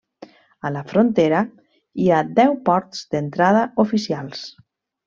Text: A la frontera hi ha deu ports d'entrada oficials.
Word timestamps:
A 0.69 0.71
la 0.77 0.81
frontera 0.91 1.43
hi 2.05 2.09
ha 2.17 2.23
deu 2.41 2.59
ports 2.71 3.07
d'entrada 3.13 3.65
oficials. 3.87 4.45